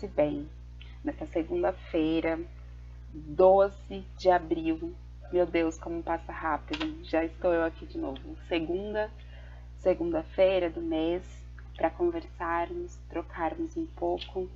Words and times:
paz 0.00 0.02
e 0.02 0.08
bem. 0.08 0.48
Nesta 1.04 1.26
segunda-feira, 1.26 2.40
12 3.12 4.04
de 4.16 4.30
abril, 4.30 4.94
meu 5.32 5.46
Deus, 5.46 5.78
como 5.78 6.02
passa 6.02 6.32
rápido, 6.32 7.04
já 7.04 7.24
estou 7.24 7.52
eu 7.52 7.64
aqui 7.64 7.86
de 7.86 7.98
novo. 7.98 8.36
Segunda, 8.48 9.10
segunda-feira 9.78 10.70
do 10.70 10.80
mês, 10.80 11.22
para 11.76 11.90
conversarmos, 11.90 12.96
trocarmos 13.08 13.76
um 13.76 13.86
pouco. 13.86 14.48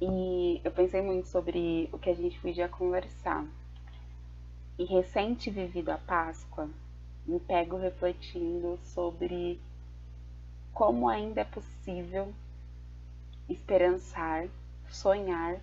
E 0.00 0.60
eu 0.64 0.70
pensei 0.70 1.02
muito 1.02 1.28
sobre 1.28 1.88
o 1.92 1.98
que 1.98 2.10
a 2.10 2.14
gente 2.14 2.38
podia 2.40 2.68
conversar. 2.68 3.44
E 4.78 4.84
recente 4.84 5.50
vivido 5.50 5.90
a 5.90 5.98
Páscoa, 5.98 6.68
me 7.26 7.40
pego 7.40 7.76
refletindo 7.76 8.78
sobre 8.82 9.58
como 10.72 11.08
ainda 11.08 11.40
é 11.40 11.44
possível 11.44 12.32
esperançar, 13.48 14.48
sonhar 14.88 15.60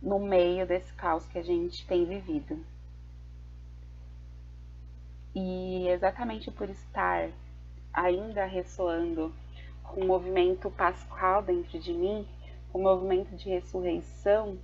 no 0.00 0.18
meio 0.18 0.66
desse 0.66 0.92
caos 0.94 1.26
que 1.28 1.38
a 1.38 1.42
gente 1.42 1.86
tem 1.86 2.04
vivido. 2.04 2.58
E 5.34 5.88
exatamente 5.88 6.50
por 6.50 6.68
estar 6.68 7.30
ainda 7.92 8.44
ressoando 8.44 9.32
com 9.82 10.00
o 10.00 10.06
movimento 10.06 10.70
pascual 10.70 11.42
dentro 11.42 11.78
de 11.78 11.92
mim, 11.92 12.26
o 12.72 12.78
movimento 12.78 13.34
de 13.36 13.48
ressurreição, 13.48 14.58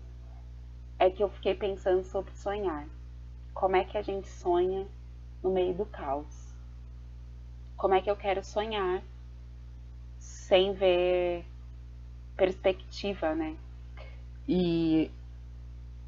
é 0.98 1.08
que 1.08 1.22
eu 1.22 1.28
fiquei 1.28 1.54
pensando 1.54 2.02
sobre 2.02 2.34
sonhar. 2.34 2.86
Como 3.54 3.76
é 3.76 3.84
que 3.84 3.96
a 3.96 4.02
gente 4.02 4.28
sonha 4.28 4.86
no 5.42 5.50
meio 5.50 5.74
do 5.74 5.86
caos? 5.86 6.52
Como 7.76 7.94
é 7.94 8.00
que 8.00 8.10
eu 8.10 8.16
quero 8.16 8.42
sonhar 8.42 9.02
sem 10.18 10.72
ver 10.72 11.44
perspectiva, 12.38 13.34
né? 13.34 13.56
E 14.48 15.10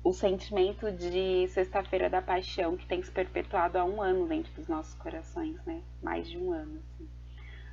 o 0.02 0.12
sentimento 0.12 0.90
de 0.92 1.46
Sexta-feira 1.48 2.08
da 2.08 2.22
Paixão 2.22 2.76
que 2.76 2.86
tem 2.86 3.02
se 3.02 3.10
perpetuado 3.10 3.76
há 3.76 3.84
um 3.84 4.00
ano 4.00 4.26
dentro 4.26 4.50
dos 4.54 4.68
nossos 4.68 4.94
corações, 4.94 5.62
né? 5.66 5.82
Mais 6.02 6.26
de 6.28 6.38
um 6.38 6.52
ano. 6.52 6.80
Assim. 6.94 7.08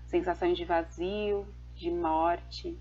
Sensações 0.08 0.58
de 0.58 0.66
vazio, 0.66 1.47
de 1.75 1.91
morte, 1.91 2.77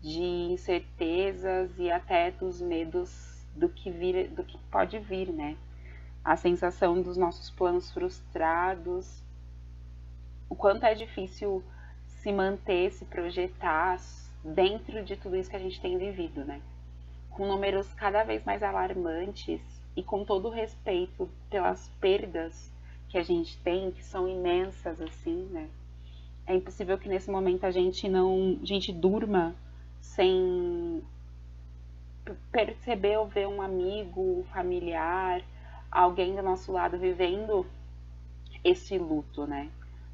de 0.00 0.22
incertezas 0.22 1.70
e 1.78 1.90
até 1.90 2.30
dos 2.32 2.60
medos 2.60 3.44
do 3.54 3.68
que 3.68 3.90
vir, 3.90 4.28
do 4.30 4.42
que 4.42 4.58
pode 4.70 4.98
vir, 4.98 5.28
né? 5.28 5.56
A 6.24 6.36
sensação 6.36 7.02
dos 7.02 7.16
nossos 7.16 7.50
planos 7.50 7.90
frustrados, 7.92 9.22
o 10.48 10.54
quanto 10.54 10.84
é 10.84 10.94
difícil 10.94 11.62
se 12.06 12.32
manter, 12.32 12.90
se 12.92 13.04
projetar 13.04 13.98
dentro 14.44 15.04
de 15.04 15.16
tudo 15.16 15.36
isso 15.36 15.50
que 15.50 15.56
a 15.56 15.60
gente 15.60 15.80
tem 15.80 15.96
vivido, 15.98 16.44
né? 16.44 16.60
Com 17.30 17.46
números 17.46 17.92
cada 17.94 18.24
vez 18.24 18.44
mais 18.44 18.62
alarmantes 18.62 19.60
e 19.96 20.02
com 20.02 20.24
todo 20.24 20.48
o 20.48 20.50
respeito 20.50 21.28
pelas 21.50 21.88
perdas 22.00 22.70
que 23.08 23.18
a 23.18 23.22
gente 23.22 23.58
tem, 23.58 23.90
que 23.90 24.02
são 24.02 24.26
imensas 24.28 25.00
assim, 25.00 25.46
né? 25.50 25.68
É 26.46 26.54
impossível 26.54 26.98
que 26.98 27.08
nesse 27.08 27.30
momento 27.30 27.64
a 27.64 27.70
gente 27.70 28.08
não, 28.08 28.58
a 28.60 28.66
gente 28.66 28.92
durma 28.92 29.54
sem 30.00 31.02
perceber 32.50 33.16
ou 33.18 33.26
ver 33.26 33.46
um 33.46 33.62
amigo, 33.62 34.40
um 34.40 34.44
familiar, 34.44 35.42
alguém 35.90 36.34
do 36.34 36.42
nosso 36.42 36.72
lado 36.72 36.98
vivendo 36.98 37.66
esse 38.64 38.98
luto, 38.98 39.46
né? 39.46 39.70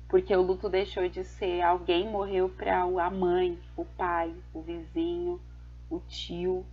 Porque 0.09 0.35
o 0.35 0.43
luto 0.43 0.71
deixou 0.71 1.07
de 1.09 1.23
ser 1.23 1.61
alguém 1.61 2.09
morreu 2.09 2.49
para 2.49 2.83
a 2.83 3.11
mãe, 3.11 3.59
o 3.77 3.85
pai, 3.85 4.35
o 4.55 4.63
vizinho, 4.63 5.41
o 5.91 6.01
tio. 6.09 6.65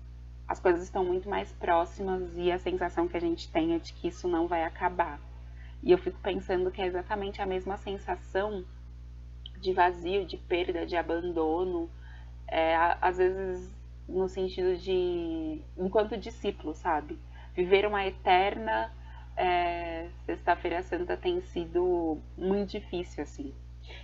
As 0.47 0.59
coisas 0.59 0.83
estão 0.83 1.03
muito 1.03 1.29
mais 1.29 1.51
próximas 1.51 2.37
e 2.37 2.51
a 2.51 2.57
sensação 2.57 3.07
que 3.07 3.17
a 3.17 3.21
gente 3.21 3.51
tem 3.51 3.73
é 3.73 3.79
de 3.79 3.91
que 3.93 4.07
isso 4.07 4.27
não 4.27 4.47
vai 4.47 4.63
acabar. 4.63 5.19
E 5.83 5.91
eu 5.91 5.97
fico 5.97 6.17
pensando 6.21 6.71
que 6.71 6.81
é 6.81 6.85
exatamente 6.85 7.41
a 7.41 7.45
mesma 7.45 7.77
sensação 7.77 8.63
de 9.59 9.73
vazio, 9.73 10.25
de 10.25 10.37
perda, 10.37 10.85
de 10.85 10.95
abandono, 10.95 11.89
é, 12.47 12.75
às 13.01 13.17
vezes 13.17 13.69
no 14.07 14.29
sentido 14.29 14.77
de 14.77 15.61
enquanto 15.77 16.15
discípulo, 16.15 16.73
sabe? 16.73 17.17
Viver 17.53 17.85
uma 17.85 18.05
eterna 18.05 18.91
é, 19.35 20.07
Sexta-feira 20.25 20.81
Santa 20.83 21.17
tem 21.17 21.41
sido 21.41 22.19
muito 22.37 22.71
difícil, 22.71 23.23
assim. 23.23 23.53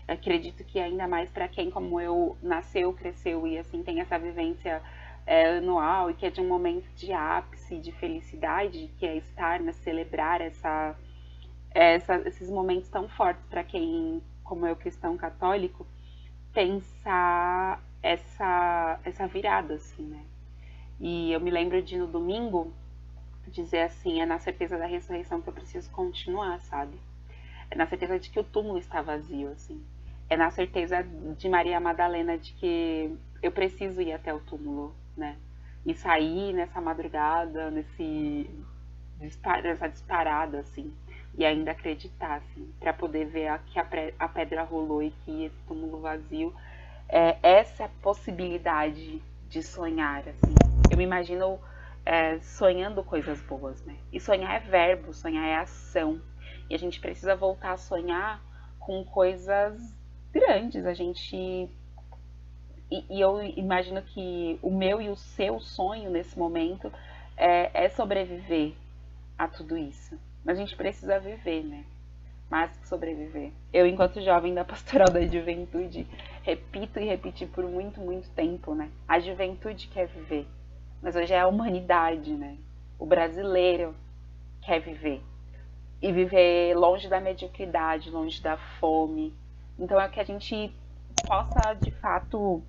Eu 0.08 0.14
acredito 0.14 0.64
que 0.64 0.80
ainda 0.80 1.08
mais 1.08 1.30
para 1.30 1.48
quem, 1.48 1.72
como 1.72 2.00
eu, 2.00 2.38
nasceu, 2.42 2.94
cresceu 2.94 3.48
e 3.48 3.58
assim 3.58 3.82
tem 3.82 4.00
essa 4.00 4.20
vivência 4.20 4.82
é, 5.26 5.58
anual 5.58 6.12
e 6.12 6.14
que 6.14 6.26
é 6.26 6.30
de 6.30 6.42
um 6.42 6.48
momento 6.48 6.88
de 6.96 7.12
ápice, 7.12 7.80
de 7.80 7.92
felicidade, 7.94 8.92
que 8.98 9.06
é 9.06 9.18
estar, 9.18 9.60
né, 9.60 9.72
celebrar 9.72 10.42
essa, 10.42 10.96
essa, 11.72 12.16
esses 12.28 12.50
momentos 12.50 12.90
tão 12.90 13.08
fortes 13.10 13.46
para 13.46 13.64
quem, 13.64 14.22
como 14.44 14.68
eu, 14.68 14.76
cristão 14.76 15.18
católico, 15.18 15.88
pensar 16.54 17.82
essa, 18.04 19.00
essa 19.04 19.28
virada, 19.28 19.76
assim, 19.76 20.04
né? 20.04 20.24
E 21.00 21.32
eu 21.32 21.40
me 21.40 21.50
lembro 21.50 21.82
de 21.82 21.98
no 21.98 22.06
domingo 22.06 22.72
dizer 23.50 23.82
assim, 23.82 24.22
é 24.22 24.26
na 24.26 24.40
certeza 24.40 24.78
da 24.78 24.86
ressurreição 24.86 25.42
que 25.42 25.50
eu 25.50 25.54
preciso 25.54 25.90
continuar, 25.92 26.60
sabe? 26.62 26.98
É 27.70 27.76
na 27.76 27.88
certeza 27.88 28.20
de 28.20 28.30
que 28.30 28.40
o 28.40 28.44
túmulo 28.44 28.78
está 28.78 29.02
vazio, 29.02 29.50
assim. 29.50 29.82
É 30.30 30.38
na 30.38 30.52
certeza 30.52 31.04
de 31.38 31.50
Maria 31.50 31.80
Madalena 31.80 32.38
de 32.38 32.54
que 32.54 33.18
eu 33.42 33.52
preciso 33.52 34.02
ir 34.02 34.14
até 34.14 34.34
o 34.34 34.40
túmulo, 34.40 34.94
né? 35.16 35.38
E 35.86 35.94
sair 35.96 36.54
nessa 36.54 36.80
madrugada, 36.80 37.72
nesse 37.72 38.50
nessa 39.64 39.88
disparada, 39.88 40.60
assim, 40.60 40.92
e 41.38 41.46
ainda 41.46 41.72
acreditar, 41.72 42.38
assim, 42.38 42.72
para 42.80 42.92
poder 42.92 43.26
ver 43.26 43.60
que 43.68 43.80
a, 43.80 43.88
a 44.20 44.28
pedra 44.28 44.64
rolou 44.64 45.04
e 45.04 45.12
que 45.24 45.46
esse 45.46 45.56
túmulo 45.68 46.00
vazio 46.02 46.54
é 47.08 47.38
essa 47.44 47.90
possibilidade 48.02 49.22
de 49.48 49.62
sonhar, 49.62 50.20
assim. 50.28 50.56
Eu 50.90 50.98
me 50.98 51.04
imagino 51.04 51.60
é, 52.06 52.40
sonhando 52.40 53.04
coisas 53.04 53.42
boas, 53.42 53.84
né? 53.86 53.96
E 54.12 54.20
sonhar 54.20 54.56
é 54.56 54.60
verbo, 54.60 55.14
sonhar 55.14 55.46
é 55.46 55.56
ação. 55.56 56.22
E 56.70 56.76
a 56.76 56.78
gente 56.78 57.00
precisa 57.00 57.36
voltar 57.36 57.72
a 57.72 57.78
sonhar 57.78 58.42
com 58.80 59.04
coisas 59.04 59.80
grandes. 60.32 60.86
A 60.86 60.94
gente. 60.94 61.36
E, 61.36 63.06
e 63.10 63.22
eu 63.22 63.42
imagino 63.42 64.02
que 64.02 64.60
o 64.62 64.72
meu 64.72 65.02
e 65.02 65.10
o 65.10 65.16
seu 65.16 65.60
sonho 65.60 66.10
nesse 66.10 66.38
momento 66.38 66.92
é, 67.38 67.86
é 67.86 67.90
sobreviver 67.90 68.74
a 69.38 69.48
tudo 69.48 69.78
isso. 69.78 70.20
Mas 70.44 70.58
a 70.58 70.62
gente 70.62 70.76
precisa 70.76 71.20
viver, 71.20 71.64
né? 71.64 71.86
que 72.82 72.88
sobreviver. 72.88 73.52
Eu, 73.72 73.88
enquanto 73.88 74.22
jovem 74.22 74.54
da 74.54 74.66
pastoral 74.66 75.10
da 75.10 75.26
juventude, 75.26 76.06
repito 76.44 77.00
e 77.00 77.06
repeti 77.06 77.46
por 77.46 77.64
muito, 77.64 78.02
muito 78.02 78.30
tempo, 78.32 78.76
né? 78.76 78.92
A 79.08 79.20
juventude 79.20 79.88
quer 79.88 80.08
viver 80.08 80.46
mas 81.02 81.16
hoje 81.16 81.34
é 81.34 81.40
a 81.40 81.48
humanidade, 81.48 82.32
né? 82.32 82.58
O 83.00 83.06
brasileiro 83.06 83.96
quer 84.62 84.80
viver. 84.80 85.22
E 86.02 86.12
viver 86.12 86.76
longe 86.76 87.08
da 87.08 87.20
mediocridade, 87.20 88.10
longe 88.10 88.42
da 88.42 88.58
fome. 88.80 89.34
Então 89.78 90.00
é 90.00 90.08
que 90.10 90.20
a 90.20 90.24
gente 90.24 90.74
possa, 91.26 91.74
de 91.74 91.92
fato, 91.92 92.62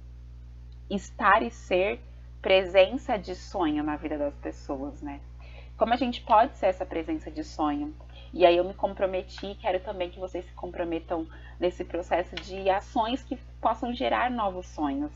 estar 0.89 1.43
e 1.43 1.51
ser 1.51 2.01
presença 2.41 3.19
de 3.19 3.35
sonho 3.35 3.83
na 3.85 3.97
vida 3.97 4.19
das 4.19 4.35
pessoas, 4.37 5.01
né? 5.03 5.21
Como 5.77 5.93
a 5.93 5.97
gente 5.97 6.21
pode 6.23 6.57
ser 6.57 6.67
essa 6.67 6.87
presença 6.87 7.31
de 7.31 7.45
sonho? 7.45 7.95
E 8.33 8.47
aí 8.47 8.57
eu 8.57 8.65
me 8.65 8.75
comprometi, 8.75 9.55
quero 9.61 9.81
também 9.81 10.11
que 10.11 10.19
vocês 10.19 10.45
se 10.45 10.53
comprometam 10.53 11.27
nesse 11.61 11.85
processo 11.85 12.35
de 12.37 12.69
ações 12.71 13.23
que 13.23 13.37
possam 13.61 13.95
gerar 13.95 14.31
novos 14.31 14.67
sonhos. 14.67 15.13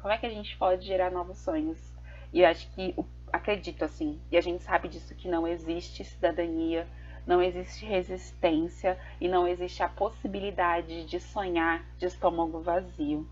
Como 0.00 0.12
é 0.12 0.18
que 0.18 0.26
a 0.26 0.30
gente 0.30 0.56
pode 0.56 0.86
gerar 0.86 1.10
novos 1.10 1.38
sonhos? 1.38 1.93
E 2.34 2.44
acho 2.44 2.68
que, 2.72 2.92
acredito 3.32 3.84
assim, 3.84 4.20
e 4.28 4.36
a 4.36 4.40
gente 4.40 4.64
sabe 4.64 4.88
disso, 4.88 5.14
que 5.14 5.28
não 5.28 5.46
existe 5.46 6.02
cidadania, 6.04 6.84
não 7.24 7.40
existe 7.40 7.86
resistência 7.86 8.98
e 9.20 9.28
não 9.28 9.46
existe 9.46 9.84
a 9.84 9.88
possibilidade 9.88 11.04
de 11.04 11.20
sonhar 11.20 11.84
de 11.96 12.06
estômago 12.06 12.58
vazio. 12.60 13.24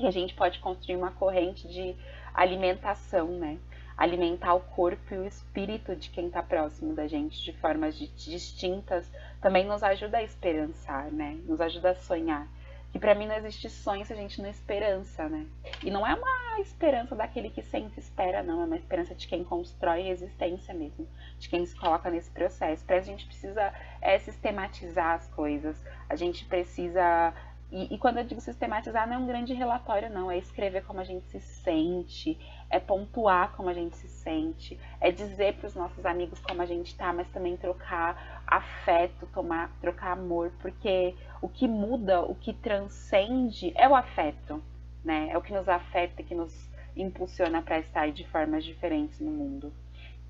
E 0.00 0.04
a 0.04 0.10
gente 0.10 0.34
pode 0.34 0.58
construir 0.58 0.96
uma 0.96 1.12
corrente 1.12 1.68
de 1.68 1.94
alimentação, 2.34 3.28
né? 3.28 3.56
Alimentar 3.96 4.54
o 4.54 4.60
corpo 4.60 5.14
e 5.14 5.18
o 5.18 5.24
espírito 5.24 5.94
de 5.94 6.10
quem 6.10 6.26
está 6.26 6.42
próximo 6.42 6.94
da 6.94 7.06
gente 7.06 7.40
de 7.40 7.52
formas 7.52 7.96
distintas 7.96 9.08
também 9.40 9.64
nos 9.64 9.84
ajuda 9.84 10.18
a 10.18 10.24
esperançar, 10.24 11.12
né? 11.12 11.38
Nos 11.44 11.60
ajuda 11.60 11.90
a 11.90 11.94
sonhar. 11.94 12.48
Que 12.92 12.98
para 12.98 13.14
mim 13.14 13.26
não 13.26 13.36
existe 13.36 13.68
sonho 13.68 14.04
se 14.04 14.12
a 14.12 14.16
gente 14.16 14.40
não 14.40 14.48
esperança, 14.48 15.28
né? 15.28 15.46
E 15.82 15.90
não 15.90 16.06
é 16.06 16.14
uma 16.14 16.60
esperança 16.60 17.14
daquele 17.14 17.50
que 17.50 17.62
sempre 17.62 18.00
espera, 18.00 18.42
não, 18.42 18.62
é 18.62 18.64
uma 18.64 18.76
esperança 18.76 19.14
de 19.14 19.28
quem 19.28 19.44
constrói 19.44 20.02
resistência 20.02 20.72
mesmo, 20.72 21.06
de 21.38 21.48
quem 21.48 21.64
se 21.66 21.76
coloca 21.76 22.10
nesse 22.10 22.30
processo. 22.30 22.84
Para 22.84 22.96
a 22.96 23.00
gente 23.00 23.26
precisa 23.26 23.72
é, 24.00 24.18
sistematizar 24.18 25.16
as 25.16 25.28
coisas, 25.28 25.76
a 26.08 26.16
gente 26.16 26.44
precisa 26.46 27.34
e, 27.70 27.94
e, 27.94 27.98
quando 27.98 28.16
eu 28.16 28.24
digo 28.24 28.40
sistematizar, 28.40 29.06
não 29.06 29.14
é 29.14 29.18
um 29.18 29.26
grande 29.26 29.52
relatório, 29.52 30.08
não. 30.08 30.30
É 30.30 30.38
escrever 30.38 30.84
como 30.84 31.00
a 31.00 31.04
gente 31.04 31.26
se 31.26 31.38
sente, 31.38 32.38
é 32.70 32.80
pontuar 32.80 33.52
como 33.52 33.68
a 33.68 33.74
gente 33.74 33.94
se 33.96 34.08
sente, 34.08 34.78
é 35.00 35.12
dizer 35.12 35.56
para 35.56 35.66
os 35.66 35.74
nossos 35.74 36.06
amigos 36.06 36.40
como 36.40 36.62
a 36.62 36.66
gente 36.66 36.96
tá, 36.96 37.12
mas 37.12 37.28
também 37.28 37.58
trocar 37.58 38.42
afeto, 38.46 39.26
tomar, 39.34 39.70
trocar 39.82 40.12
amor, 40.12 40.50
porque 40.62 41.14
o 41.42 41.48
que 41.48 41.68
muda, 41.68 42.22
o 42.22 42.34
que 42.34 42.54
transcende 42.54 43.70
é 43.76 43.86
o 43.86 43.94
afeto, 43.94 44.62
né? 45.04 45.28
É 45.30 45.36
o 45.36 45.42
que 45.42 45.52
nos 45.52 45.68
afeta, 45.68 46.22
que 46.22 46.34
nos 46.34 46.70
impulsiona 46.96 47.60
para 47.60 47.78
estar 47.78 48.10
de 48.10 48.26
formas 48.28 48.64
diferentes 48.64 49.20
no 49.20 49.30
mundo. 49.30 49.72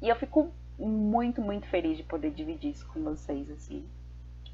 E 0.03 0.09
eu 0.09 0.17
fico 0.17 0.53
muito, 0.77 1.41
muito 1.41 1.69
feliz 1.69 1.97
de 1.97 2.03
poder 2.03 2.33
dividir 2.33 2.73
isso 2.73 2.87
com 2.89 3.03
vocês, 3.03 3.49
assim, 3.49 3.85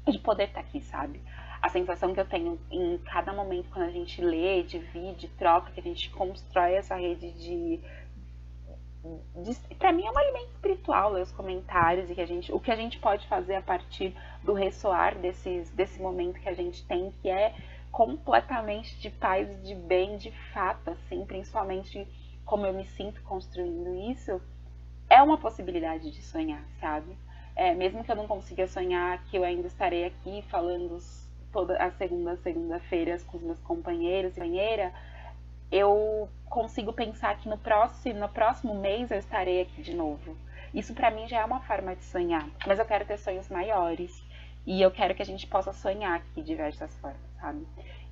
de 0.07 0.19
poder 0.19 0.45
estar 0.45 0.61
tá 0.61 0.67
aqui, 0.67 0.81
sabe? 0.81 1.19
A 1.61 1.69
sensação 1.69 2.13
que 2.13 2.19
eu 2.19 2.25
tenho 2.25 2.59
em 2.71 2.97
cada 2.99 3.33
momento 3.33 3.69
quando 3.69 3.85
a 3.85 3.91
gente 3.91 4.21
lê, 4.21 4.63
divide, 4.63 5.27
troca, 5.29 5.71
que 5.71 5.79
a 5.79 5.83
gente 5.83 6.09
constrói 6.11 6.73
essa 6.73 6.95
rede 6.95 7.31
de. 7.31 7.79
de 9.43 9.75
para 9.75 9.91
mim 9.91 10.05
é 10.05 10.11
um 10.11 10.17
alimento 10.17 10.51
espiritual 10.51 11.11
ler 11.11 11.23
os 11.23 11.31
comentários 11.31 12.09
e 12.09 12.15
que 12.15 12.21
a 12.21 12.25
gente, 12.25 12.51
o 12.51 12.59
que 12.59 12.71
a 12.71 12.75
gente 12.75 12.99
pode 12.99 13.27
fazer 13.27 13.55
a 13.55 13.61
partir 13.61 14.15
do 14.43 14.53
ressoar 14.53 15.17
desses, 15.17 15.69
desse 15.71 16.01
momento 16.01 16.39
que 16.39 16.49
a 16.49 16.53
gente 16.53 16.85
tem, 16.85 17.11
que 17.21 17.29
é 17.29 17.53
completamente 17.91 18.97
de 18.99 19.09
paz 19.09 19.49
e 19.49 19.55
de 19.61 19.73
bem, 19.73 20.17
de 20.17 20.31
fato, 20.53 20.89
assim, 20.89 21.25
principalmente 21.25 22.05
como 22.43 22.65
eu 22.65 22.73
me 22.73 22.85
sinto 22.85 23.21
construindo 23.23 23.95
isso, 24.11 24.41
é 25.09 25.21
uma 25.21 25.37
possibilidade 25.37 26.11
de 26.11 26.21
sonhar, 26.21 26.63
sabe? 26.79 27.17
É, 27.55 27.73
mesmo 27.73 28.03
que 28.03 28.11
eu 28.11 28.15
não 28.15 28.27
consiga 28.27 28.67
sonhar 28.67 29.23
que 29.25 29.37
eu 29.37 29.43
ainda 29.43 29.67
estarei 29.67 30.05
aqui 30.05 30.43
falando 30.49 30.99
toda 31.55 31.77
a 31.77 31.89
segunda 31.91 32.35
segunda-feiras 32.35 33.23
com 33.23 33.37
os 33.37 33.43
meus 33.43 33.59
companheiros 33.61 34.35
e 34.35 34.41
companheira, 34.41 34.93
eu 35.71 36.27
consigo 36.49 36.91
pensar 36.91 37.37
que 37.37 37.47
no 37.47 37.57
próximo, 37.57 38.19
no 38.19 38.27
próximo 38.27 38.75
mês 38.75 39.09
eu 39.09 39.17
estarei 39.17 39.61
aqui 39.61 39.81
de 39.81 39.93
novo. 39.93 40.35
Isso 40.73 40.93
para 40.93 41.09
mim 41.09 41.29
já 41.29 41.39
é 41.39 41.45
uma 41.45 41.61
forma 41.61 41.95
de 41.95 42.03
sonhar, 42.03 42.45
mas 42.67 42.77
eu 42.77 42.85
quero 42.85 43.05
ter 43.05 43.17
sonhos 43.17 43.47
maiores 43.47 44.21
e 44.67 44.81
eu 44.81 44.91
quero 44.91 45.15
que 45.15 45.21
a 45.21 45.25
gente 45.25 45.47
possa 45.47 45.71
sonhar 45.71 46.17
aqui 46.17 46.41
de 46.41 46.43
diversas 46.43 46.93
formas, 46.97 47.31
sabe? 47.39 47.65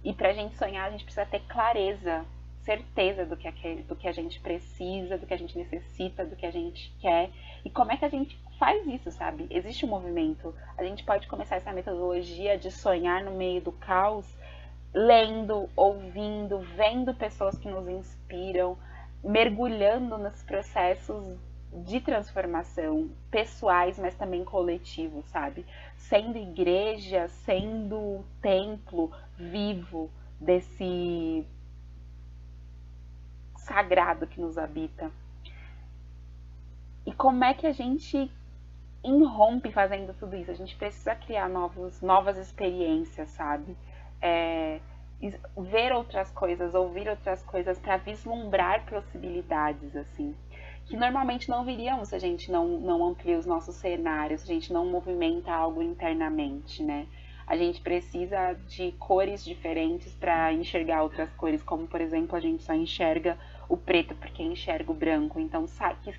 E 0.06 0.14
pra 0.14 0.32
gente 0.32 0.56
sonhar, 0.56 0.88
a 0.88 0.92
gente 0.92 1.04
precisa 1.04 1.26
ter 1.26 1.42
clareza, 1.42 2.26
certeza 2.62 3.26
do 3.26 3.36
que, 3.36 3.50
aquele, 3.50 3.84
do 3.84 3.96
que 3.98 4.08
a 4.08 4.14
gente 4.14 4.40
precisa, 4.40 5.18
do 5.18 5.28
que 5.28 5.34
a 5.34 5.38
gente 5.38 5.58
necessita, 5.58 6.26
do 6.26 6.38
que 6.38 6.46
a 6.46 6.52
gente 6.52 6.96
quer 7.02 7.30
e 7.66 7.70
como 7.70 7.92
é 7.92 7.98
que 7.98 8.06
a 8.06 8.10
gente 8.10 8.40
faz 8.60 8.86
isso, 8.88 9.12
sabe? 9.12 9.48
Existe 9.50 9.86
um 9.86 9.90
movimento. 9.90 10.54
A 10.78 10.84
gente 10.84 11.04
pode 11.04 11.28
começar 11.28 11.58
essa 11.58 11.72
metodologia 11.72 12.58
de 12.58 12.72
sonhar 12.72 13.24
no 13.24 13.32
meio 13.32 13.62
do 13.62 13.72
caos, 13.72 14.26
lendo, 14.94 15.70
ouvindo, 15.76 16.60
vendo 16.76 17.14
pessoas 17.14 17.58
que 17.58 17.70
nos 17.70 17.88
inspiram, 17.88 18.78
mergulhando 19.24 20.18
nos 20.18 20.44
processos 20.44 21.38
de 21.86 22.00
transformação 22.00 23.10
pessoais, 23.32 23.98
mas 23.98 24.16
também 24.16 24.44
coletivos, 24.46 25.26
sabe? 25.26 25.66
Sendo 25.98 26.38
igreja, 26.38 27.28
sendo 27.28 28.24
templo 28.42 29.12
vivo 29.38 30.12
desse 30.40 31.46
sagrado 33.58 34.28
que 34.28 34.40
nos 34.40 34.58
habita. 34.58 35.12
E 37.06 37.12
como 37.12 37.44
é 37.44 37.54
que 37.54 37.66
a 37.66 37.72
gente 37.72 38.32
irrompe 39.04 39.72
fazendo 39.72 40.14
tudo 40.14 40.36
isso. 40.36 40.52
A 40.52 40.56
gente 40.56 40.76
precisa 40.76 41.16
criar 41.16 41.50
novos, 41.50 42.02
novas 42.02 42.38
experiências, 42.38 43.30
sabe? 43.30 43.76
É, 44.22 44.80
ver 45.58 45.92
outras 45.94 46.32
coisas, 46.32 46.74
ouvir 46.74 47.08
outras 47.08 47.42
coisas 47.44 47.78
para 47.80 47.98
vislumbrar 47.98 48.86
possibilidades, 48.86 49.96
assim. 49.96 50.36
Que 50.86 50.98
normalmente 50.98 51.50
não 51.50 51.64
viriam 51.64 52.04
se 52.04 52.16
a 52.16 52.20
gente 52.20 52.52
não, 52.52 52.68
não 52.80 53.06
amplia 53.06 53.38
os 53.38 53.46
nossos 53.46 53.76
cenários, 53.76 54.42
se 54.42 54.52
a 54.52 54.54
gente 54.54 54.74
não 54.74 54.86
movimenta 54.86 55.52
algo 55.52 55.82
internamente, 55.82 56.84
né? 56.84 57.08
A 57.46 57.58
gente 57.58 57.82
precisa 57.82 58.54
de 58.68 58.94
cores 58.94 59.44
diferentes 59.44 60.14
para 60.14 60.52
enxergar 60.54 61.04
outras 61.04 61.30
cores, 61.34 61.62
como 61.62 61.88
por 61.88 62.00
exemplo 62.00 62.38
a 62.38 62.40
gente 62.40 62.64
só 62.64 62.74
enxerga 62.74 63.38
o 63.68 63.76
preto 63.76 64.16
porque 64.16 64.42
enxerga 64.42 64.92
o 64.92 64.96
branco. 64.96 65.40
Então, 65.40 65.66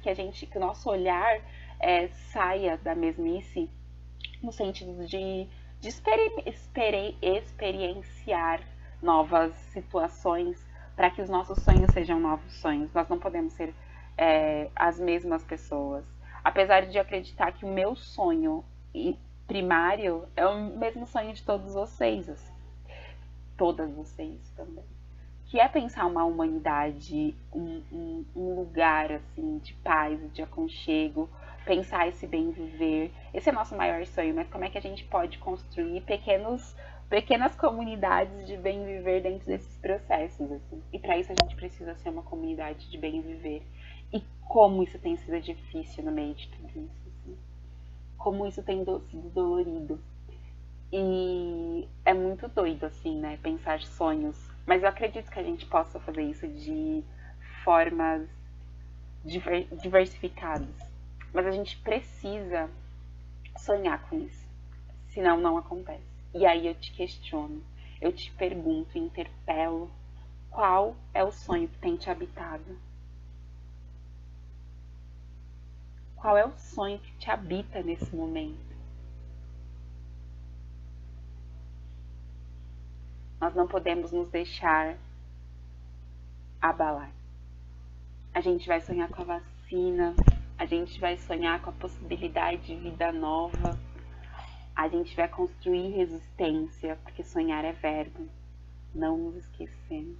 que 0.02 0.08
a 0.08 0.14
gente, 0.14 0.46
que 0.46 0.58
o 0.58 0.60
nosso 0.60 0.88
olhar 0.88 1.40
é, 1.80 2.08
saia 2.08 2.76
da 2.78 2.94
mesmice 2.94 3.68
no 4.42 4.52
sentido 4.52 5.06
de, 5.06 5.48
de 5.80 5.88
experi 5.88 7.16
experienciar 7.22 8.60
novas 9.02 9.54
situações 9.72 10.64
para 10.96 11.10
que 11.10 11.20
os 11.20 11.28
nossos 11.28 11.62
sonhos 11.62 11.92
sejam 11.92 12.20
novos 12.20 12.52
sonhos. 12.54 12.92
Nós 12.92 13.08
não 13.08 13.18
podemos 13.18 13.52
ser 13.52 13.74
é, 14.16 14.70
as 14.74 14.98
mesmas 14.98 15.42
pessoas. 15.44 16.04
Apesar 16.42 16.86
de 16.86 16.98
acreditar 16.98 17.52
que 17.52 17.64
o 17.64 17.72
meu 17.72 17.96
sonho 17.96 18.64
primário 19.46 20.28
é 20.36 20.46
o 20.46 20.58
mesmo 20.76 21.06
sonho 21.06 21.32
de 21.32 21.42
todos 21.42 21.74
vocês, 21.74 22.28
assim. 22.28 22.52
todas 23.56 23.90
vocês 23.90 24.40
também 24.56 24.84
que 25.54 25.60
é 25.60 25.68
pensar 25.68 26.06
uma 26.06 26.24
humanidade, 26.24 27.32
um, 27.52 27.80
um, 27.92 28.24
um, 28.34 28.56
lugar 28.56 29.12
assim 29.12 29.58
de 29.58 29.72
paz, 29.74 30.18
de 30.32 30.42
aconchego, 30.42 31.30
pensar 31.64 32.08
esse 32.08 32.26
bem 32.26 32.50
viver. 32.50 33.10
Esse 33.32 33.48
é 33.48 33.52
nosso 33.52 33.76
maior 33.76 34.04
sonho, 34.06 34.34
mas 34.34 34.48
como 34.48 34.64
é 34.64 34.70
que 34.70 34.78
a 34.78 34.82
gente 34.82 35.04
pode 35.04 35.38
construir 35.38 36.02
pequenos, 36.02 36.76
pequenas 37.08 37.54
comunidades 37.56 38.46
de 38.46 38.56
bem 38.56 38.84
viver 38.84 39.22
dentro 39.22 39.46
desses 39.46 39.76
processos? 39.78 40.52
Assim? 40.52 40.82
E 40.92 40.98
para 40.98 41.18
isso 41.18 41.32
a 41.32 41.34
gente 41.34 41.56
precisa 41.56 41.94
ser 41.96 42.10
uma 42.10 42.22
comunidade 42.22 42.88
de 42.90 42.98
bem 42.98 43.20
viver. 43.20 43.62
E 44.12 44.22
como 44.46 44.82
isso 44.82 44.98
tem 44.98 45.16
sido 45.16 45.40
difícil 45.40 46.04
no 46.04 46.12
meio 46.12 46.34
de 46.34 46.48
tudo 46.48 46.68
isso. 46.68 47.08
Assim? 47.08 47.36
Como 48.18 48.46
isso 48.46 48.62
tem 48.62 48.84
sido 48.84 49.30
dolorido. 49.30 50.00
E 50.92 51.88
é 52.04 52.14
muito 52.14 52.46
doido, 52.46 52.84
assim, 52.84 53.18
né? 53.18 53.38
Pensar 53.42 53.80
sonhos. 53.80 54.38
Mas 54.64 54.82
eu 54.82 54.88
acredito 54.88 55.30
que 55.30 55.38
a 55.38 55.42
gente 55.42 55.66
possa 55.66 55.98
fazer 55.98 56.22
isso 56.22 56.46
de 56.46 57.02
formas 57.64 58.28
diversificadas 59.82 60.83
mas 61.34 61.46
a 61.46 61.50
gente 61.50 61.76
precisa 61.78 62.70
sonhar 63.58 64.08
com 64.08 64.20
isso. 64.20 64.46
Senão 65.08 65.36
não 65.36 65.58
acontece. 65.58 66.04
E 66.32 66.46
aí 66.46 66.66
eu 66.66 66.74
te 66.76 66.92
questiono, 66.92 67.62
eu 68.00 68.12
te 68.12 68.30
pergunto, 68.32 68.96
interpelo, 68.96 69.90
qual 70.50 70.96
é 71.12 71.24
o 71.24 71.32
sonho 71.32 71.68
que 71.68 71.78
tem 71.78 71.96
te 71.96 72.08
habitado? 72.08 72.78
Qual 76.16 76.38
é 76.38 76.46
o 76.46 76.56
sonho 76.56 76.98
que 77.00 77.12
te 77.16 77.30
habita 77.30 77.82
nesse 77.82 78.14
momento? 78.14 78.74
Nós 83.40 83.54
não 83.54 83.66
podemos 83.66 84.10
nos 84.10 84.28
deixar 84.30 84.96
abalar. 86.62 87.10
A 88.32 88.40
gente 88.40 88.66
vai 88.66 88.80
sonhar 88.80 89.08
com 89.10 89.22
a 89.22 89.38
vacina, 89.38 90.14
a 90.58 90.66
gente 90.66 91.00
vai 91.00 91.16
sonhar 91.16 91.60
com 91.60 91.70
a 91.70 91.72
possibilidade 91.72 92.66
de 92.66 92.76
vida 92.76 93.12
nova, 93.12 93.78
a 94.74 94.88
gente 94.88 95.14
vai 95.14 95.28
construir 95.28 95.90
resistência, 95.90 96.98
porque 97.02 97.22
sonhar 97.22 97.64
é 97.64 97.72
verbo. 97.72 98.28
Não 98.94 99.16
nos 99.18 99.36
esquecemos, 99.36 100.18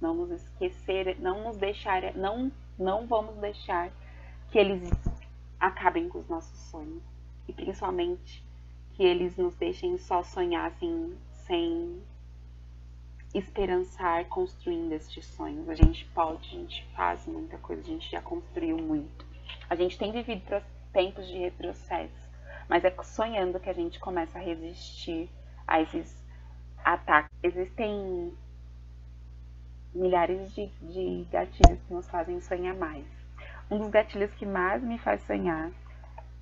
não 0.00 0.14
nos 0.14 0.30
esquecer, 0.30 1.16
não 1.20 1.44
nos 1.44 1.56
deixar, 1.56 2.14
não, 2.14 2.50
não 2.78 3.06
vamos 3.06 3.36
deixar 3.36 3.90
que 4.50 4.58
eles 4.58 4.90
acabem 5.58 6.08
com 6.08 6.18
os 6.18 6.28
nossos 6.28 6.58
sonhos 6.70 7.02
e 7.46 7.52
principalmente 7.52 8.42
que 8.94 9.04
eles 9.04 9.36
nos 9.36 9.54
deixem 9.54 9.96
só 9.98 10.22
sonhar 10.22 10.66
assim, 10.66 11.16
sem 11.46 12.02
esperançar 13.32 14.24
construindo 14.26 14.92
estes 14.92 15.24
sonhos. 15.26 15.68
A 15.68 15.74
gente 15.74 16.04
pode, 16.06 16.48
a 16.48 16.58
gente 16.58 16.84
faz 16.96 17.26
muita 17.26 17.58
coisa, 17.58 17.82
a 17.82 17.84
gente 17.84 18.10
já 18.10 18.20
construiu 18.20 18.76
muito. 18.76 19.29
A 19.68 19.74
gente 19.74 19.98
tem 19.98 20.12
vivido 20.12 20.62
tempos 20.92 21.26
de 21.26 21.38
retrocesso, 21.38 22.30
mas 22.68 22.84
é 22.84 22.94
sonhando 23.02 23.60
que 23.60 23.70
a 23.70 23.72
gente 23.72 23.98
começa 23.98 24.38
a 24.38 24.42
resistir 24.42 25.30
a 25.66 25.80
esses 25.80 26.24
ataques. 26.84 27.30
Existem 27.42 28.32
milhares 29.94 30.52
de, 30.54 30.66
de 30.82 31.26
gatilhos 31.30 31.80
que 31.82 31.92
nos 31.92 32.08
fazem 32.08 32.40
sonhar 32.40 32.74
mais. 32.74 33.06
Um 33.70 33.78
dos 33.78 33.88
gatilhos 33.88 34.32
que 34.34 34.46
mais 34.46 34.82
me 34.82 34.98
faz 34.98 35.22
sonhar 35.22 35.70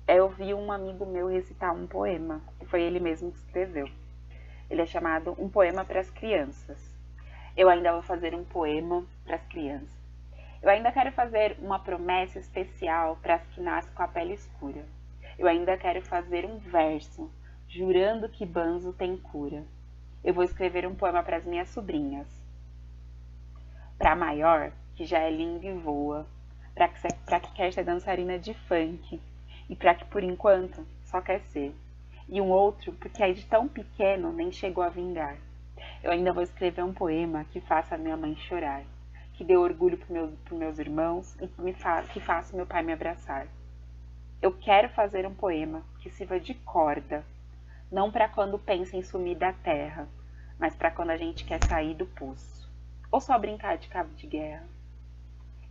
é 0.07 0.21
ouvir 0.21 0.55
um 0.55 0.71
amigo 0.71 1.05
meu 1.05 1.27
recitar 1.27 1.73
um 1.75 1.85
poema, 1.85 2.41
que 2.59 2.65
foi 2.65 2.81
ele 2.81 2.99
mesmo 2.99 3.31
que 3.31 3.37
escreveu. 3.37 3.87
Ele 4.69 4.81
é 4.81 4.85
chamado 4.85 5.35
Um 5.37 5.49
Poema 5.49 5.83
para 5.83 5.99
as 5.99 6.09
Crianças. 6.09 6.79
Eu 7.55 7.69
ainda 7.69 7.91
vou 7.91 8.01
fazer 8.01 8.33
um 8.33 8.43
poema 8.43 9.05
para 9.25 9.35
as 9.35 9.45
crianças. 9.47 9.98
Eu 10.61 10.69
ainda 10.69 10.91
quero 10.91 11.09
fazer 11.13 11.55
uma 11.61 11.79
promessa 11.79 12.37
especial 12.37 13.17
para 13.21 13.35
as 13.35 13.47
que 13.47 13.61
nascem 13.61 13.93
com 13.93 14.03
a 14.03 14.07
pele 14.09 14.33
escura. 14.33 14.85
Eu 15.37 15.47
ainda 15.47 15.77
quero 15.77 16.01
fazer 16.01 16.43
um 16.43 16.57
verso, 16.57 17.31
jurando 17.69 18.27
que 18.27 18.45
Banzo 18.45 18.91
tem 18.91 19.15
cura. 19.15 19.63
Eu 20.21 20.33
vou 20.33 20.43
escrever 20.43 20.85
um 20.85 20.93
poema 20.93 21.23
para 21.23 21.37
as 21.37 21.45
minhas 21.45 21.69
sobrinhas. 21.69 22.27
Para 23.97 24.11
a 24.11 24.15
maior, 24.17 24.73
que 24.95 25.05
já 25.05 25.19
é 25.19 25.31
linda 25.31 25.65
e 25.65 25.71
voa. 25.71 26.27
Para 26.75 26.89
que, 26.89 27.07
que 27.47 27.53
quer 27.53 27.71
ser 27.71 27.85
dançarina 27.85 28.37
de 28.37 28.53
funk. 28.53 29.21
E 29.69 29.75
para 29.77 29.95
que, 29.95 30.03
por 30.05 30.23
enquanto, 30.23 30.85
só 31.05 31.21
quer 31.21 31.39
ser. 31.39 31.73
E 32.27 32.41
um 32.41 32.49
outro, 32.49 32.91
porque 32.93 33.23
aí 33.23 33.33
de 33.33 33.45
tão 33.45 33.65
pequeno 33.65 34.33
nem 34.33 34.51
chegou 34.51 34.83
a 34.83 34.89
vingar. 34.89 35.37
Eu 36.03 36.11
ainda 36.11 36.33
vou 36.33 36.43
escrever 36.43 36.83
um 36.83 36.93
poema 36.93 37.45
que 37.45 37.61
faça 37.61 37.97
minha 37.97 38.17
mãe 38.17 38.35
chorar 38.35 38.83
que 39.39 39.45
dê 39.45 39.55
orgulho 39.55 39.97
para 39.97 40.11
meus, 40.11 40.33
meus 40.51 40.79
irmãos 40.79 41.33
e 41.39 41.47
que, 41.47 41.61
me 41.61 41.71
fa 41.71 42.03
que 42.03 42.19
faça 42.19 42.57
meu 42.57 42.65
pai 42.65 42.83
me 42.83 42.91
abraçar. 42.91 43.47
Eu 44.41 44.51
quero 44.51 44.89
fazer 44.89 45.25
um 45.25 45.33
poema 45.33 45.81
que 45.99 46.09
sirva 46.09 46.37
de 46.37 46.53
corda, 46.53 47.25
não 47.89 48.11
para 48.11 48.27
quando 48.27 48.59
pensa 48.59 48.97
em 48.97 49.01
sumir 49.01 49.37
da 49.37 49.53
terra, 49.53 50.09
mas 50.59 50.75
para 50.75 50.91
quando 50.91 51.11
a 51.11 51.15
gente 51.15 51.45
quer 51.45 51.63
sair 51.63 51.93
do 51.93 52.05
poço, 52.05 52.69
ou 53.09 53.21
só 53.21 53.39
brincar 53.39 53.77
de 53.77 53.87
cabo 53.87 54.13
de 54.13 54.27
guerra. 54.27 54.67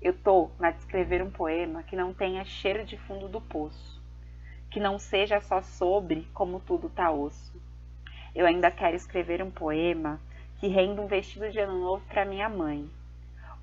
Eu 0.00 0.14
tô 0.14 0.50
na 0.58 0.70
de 0.70 0.78
escrever 0.78 1.22
um 1.22 1.30
poema 1.30 1.82
que 1.82 1.94
não 1.94 2.14
tenha 2.14 2.46
cheiro 2.46 2.86
de 2.86 2.96
fundo 2.96 3.28
do 3.28 3.38
poço, 3.38 4.02
que 4.70 4.80
não 4.80 4.98
seja 4.98 5.42
só 5.42 5.60
sobre 5.60 6.26
como 6.32 6.58
tudo 6.58 6.88
tá 6.88 7.10
osso. 7.10 7.60
Eu 8.34 8.46
ainda 8.46 8.70
quero 8.70 8.96
escrever 8.96 9.42
um 9.42 9.50
poema 9.50 10.18
que 10.56 10.68
renda 10.68 11.02
um 11.02 11.06
vestido 11.06 11.50
de 11.50 11.60
ano 11.60 11.78
novo 11.78 12.02
para 12.08 12.24
minha 12.24 12.48
mãe, 12.48 12.88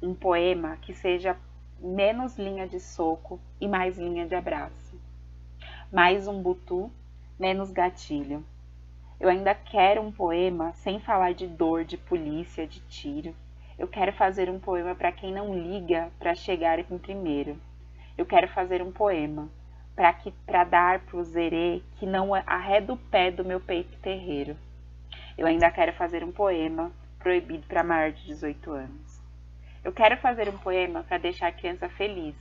um 0.02 0.14
poema 0.14 0.78
que 0.78 0.94
seja 0.94 1.38
menos 1.80 2.38
linha 2.38 2.68
de 2.68 2.80
soco 2.80 3.40
e 3.60 3.68
mais 3.68 3.98
linha 3.98 4.26
de 4.26 4.36
abraço. 4.36 5.00
Mais 5.92 6.28
um 6.28 6.42
butu, 6.42 6.92
menos 7.40 7.72
gatilho. 7.72 8.44
Eu 9.20 9.30
ainda 9.30 9.56
quero 9.56 10.02
um 10.02 10.12
poema 10.12 10.74
sem 10.74 11.00
falar 11.00 11.34
de 11.34 11.48
dor, 11.48 11.86
de 11.86 11.98
polícia, 11.98 12.68
de 12.68 12.80
tiro. 12.82 13.34
Eu 13.78 13.88
quero 13.88 14.12
fazer 14.14 14.50
um 14.50 14.60
poema 14.60 14.96
para 14.96 15.12
quem 15.12 15.34
não 15.34 15.54
liga 15.54 16.12
para 16.20 16.36
chegar 16.36 16.80
em 16.80 16.98
primeiro. 16.98 17.58
Eu 18.18 18.26
quero 18.26 18.48
fazer 18.50 18.82
um 18.82 18.92
poema 18.92 19.50
para 19.96 20.12
que 20.14 20.32
para 20.46 20.64
dar 20.66 21.00
pro 21.02 21.24
zerê 21.24 21.82
que 21.98 22.06
não 22.06 22.34
arreda 22.34 22.94
o 22.94 22.98
pé 22.98 23.32
do 23.32 23.46
meu 23.46 23.60
peito 23.60 23.98
terreiro. 24.00 24.58
Eu 25.38 25.48
ainda 25.48 25.72
quero 25.72 25.94
fazer 25.94 26.24
um 26.24 26.32
poema 26.32 26.92
proibido 27.20 27.66
para 27.68 27.84
maior 27.84 28.12
de 28.12 28.26
18 28.26 28.72
anos. 28.72 29.05
Eu 29.86 29.94
quero 29.94 30.18
fazer 30.18 30.50
um 30.50 30.58
poema 30.58 31.04
para 31.04 31.20
deixar 31.20 31.46
a 31.46 31.52
criança 31.52 31.88
feliz, 31.88 32.36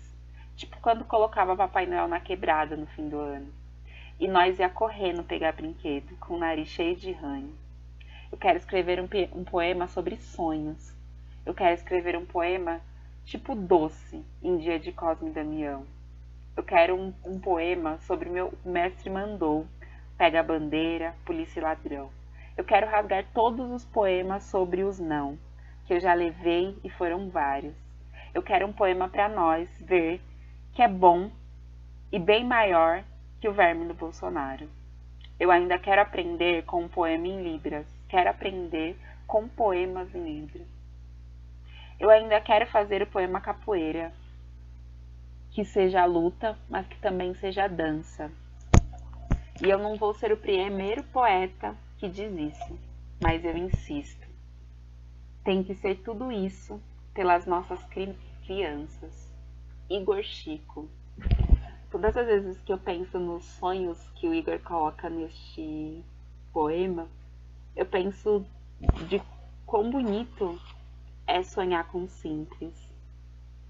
tipo 0.56 0.80
quando 0.80 1.04
colocava 1.04 1.54
Papai 1.54 1.84
Noel 1.84 2.08
na 2.08 2.18
quebrada 2.18 2.74
no 2.74 2.86
fim 2.86 3.06
do 3.06 3.18
ano. 3.18 3.52
E 4.18 4.26
nós 4.26 4.58
ia 4.58 4.70
correndo 4.70 5.22
pegar 5.22 5.52
brinquedo, 5.52 6.16
com 6.16 6.36
o 6.36 6.38
nariz 6.38 6.68
cheio 6.68 6.96
de 6.96 7.12
ranho. 7.12 7.54
Eu 8.32 8.38
quero 8.38 8.56
escrever 8.56 8.98
um, 8.98 9.06
um 9.38 9.44
poema 9.44 9.86
sobre 9.86 10.16
sonhos. 10.16 10.96
Eu 11.44 11.52
quero 11.52 11.74
escrever 11.74 12.16
um 12.16 12.24
poema 12.24 12.80
tipo 13.26 13.54
doce, 13.54 14.24
em 14.42 14.56
dia 14.56 14.78
de 14.78 14.90
Cosme 14.90 15.28
e 15.28 15.34
Damião. 15.34 15.84
Eu 16.56 16.62
quero 16.62 16.96
um, 16.96 17.12
um 17.26 17.38
poema 17.38 17.98
sobre 17.98 18.30
meu 18.30 18.54
mestre 18.64 19.10
mandou, 19.10 19.66
pega 20.16 20.40
a 20.40 20.42
bandeira, 20.42 21.14
polícia 21.26 21.60
e 21.60 21.62
ladrão. 21.62 22.08
Eu 22.56 22.64
quero 22.64 22.86
rasgar 22.86 23.26
todos 23.34 23.70
os 23.70 23.84
poemas 23.84 24.44
sobre 24.44 24.82
os 24.82 24.98
não 24.98 25.36
que 25.86 25.94
eu 25.94 26.00
já 26.00 26.14
levei 26.14 26.76
e 26.82 26.90
foram 26.90 27.28
vários. 27.30 27.74
Eu 28.32 28.42
quero 28.42 28.66
um 28.66 28.72
poema 28.72 29.08
para 29.08 29.28
nós 29.28 29.68
ver 29.80 30.20
que 30.72 30.82
é 30.82 30.88
bom 30.88 31.30
e 32.10 32.18
bem 32.18 32.44
maior 32.44 33.04
que 33.40 33.48
o 33.48 33.52
verme 33.52 33.86
do 33.86 33.94
Bolsonaro. 33.94 34.68
Eu 35.38 35.50
ainda 35.50 35.78
quero 35.78 36.00
aprender 36.00 36.64
com 36.64 36.84
um 36.84 36.88
poema 36.88 37.26
em 37.26 37.42
Libras, 37.42 37.86
quero 38.08 38.30
aprender 38.30 38.96
com 39.26 39.48
poemas 39.48 40.14
em 40.14 40.22
Libras. 40.22 40.66
Eu 41.98 42.10
ainda 42.10 42.40
quero 42.40 42.66
fazer 42.66 43.02
o 43.02 43.06
poema 43.06 43.40
capoeira, 43.40 44.12
que 45.50 45.64
seja 45.64 46.04
luta, 46.04 46.58
mas 46.68 46.86
que 46.86 46.98
também 46.98 47.34
seja 47.34 47.68
dança. 47.68 48.30
E 49.62 49.70
eu 49.70 49.78
não 49.78 49.96
vou 49.96 50.12
ser 50.14 50.32
o 50.32 50.36
primeiro 50.36 51.04
poeta 51.04 51.76
que 51.98 52.08
diz 52.08 52.32
isso, 52.32 52.78
mas 53.20 53.44
eu 53.44 53.56
insisto. 53.56 54.23
Tem 55.44 55.62
que 55.62 55.74
ser 55.74 55.96
tudo 55.96 56.32
isso 56.32 56.80
pelas 57.12 57.44
nossas 57.44 57.84
cri 57.84 58.16
crianças. 58.46 59.30
Igor 59.90 60.22
Chico. 60.22 60.88
Todas 61.90 62.16
as 62.16 62.26
vezes 62.26 62.58
que 62.62 62.72
eu 62.72 62.78
penso 62.78 63.18
nos 63.18 63.44
sonhos 63.44 63.98
que 64.14 64.26
o 64.26 64.34
Igor 64.34 64.58
coloca 64.60 65.10
neste 65.10 66.02
poema, 66.50 67.06
eu 67.76 67.84
penso 67.84 68.46
de 69.06 69.22
quão 69.66 69.90
bonito 69.90 70.58
é 71.26 71.42
sonhar 71.42 71.88
com 71.88 72.08
simples, 72.08 72.74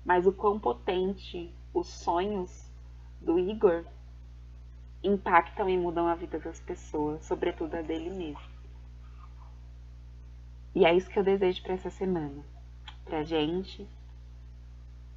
mas 0.05 0.27
o 0.27 0.33
quão 0.33 0.61
potente 0.61 1.53
os 1.75 1.89
sonhos 1.89 2.71
do 3.21 3.37
Igor 3.37 3.85
impactam 5.03 5.69
e 5.69 5.77
mudam 5.77 6.07
a 6.07 6.15
vida 6.15 6.39
das 6.39 6.61
pessoas, 6.61 7.25
sobretudo 7.25 7.75
a 7.75 7.83
dele 7.83 8.11
mesmo. 8.11 8.54
E 10.75 10.85
é 10.85 10.95
isso 10.95 11.09
que 11.09 11.19
eu 11.19 11.25
desejo 11.25 11.63
para 11.63 11.75
essa 11.75 11.91
semana. 11.91 12.43
Pra 13.05 13.23
gente, 13.23 13.87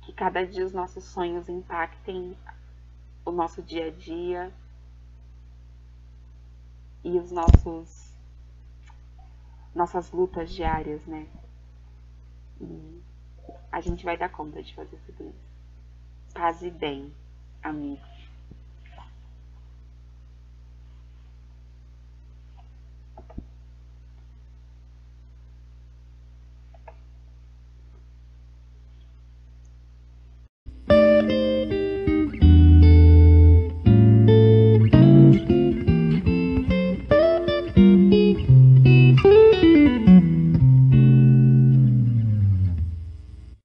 que 0.04 0.14
cada 0.14 0.46
dia 0.46 0.66
os 0.66 0.74
nossos 0.74 1.04
sonhos 1.04 1.50
impactem 1.50 2.38
o 3.26 3.32
nosso 3.32 3.62
dia 3.62 3.88
a 3.88 3.92
dia 3.92 4.54
e 7.04 7.18
os 7.18 7.32
nossos 7.32 8.08
nossas 9.74 10.12
lutas 10.12 10.52
diárias, 10.52 11.06
né? 11.06 11.28
E 12.60 13.02
a 13.72 13.82
gente 13.82 14.04
vai 14.04 14.18
dar 14.18 14.30
conta 14.30 14.62
de 14.62 14.74
fazer 14.74 14.98
tudo 15.06 15.30
isso. 15.30 16.34
Paz 16.34 16.62
e 16.62 16.72
bem, 16.72 17.14
amigos. 17.62 18.17